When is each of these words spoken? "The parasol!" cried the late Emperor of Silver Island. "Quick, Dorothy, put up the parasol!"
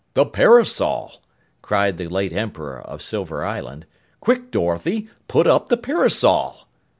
"The 0.15 0.25
parasol!" 0.25 1.21
cried 1.61 1.97
the 1.99 2.07
late 2.07 2.33
Emperor 2.33 2.81
of 2.81 3.03
Silver 3.03 3.45
Island. 3.45 3.85
"Quick, 4.19 4.49
Dorothy, 4.49 5.09
put 5.27 5.45
up 5.45 5.69
the 5.69 5.77
parasol!" 5.77 6.65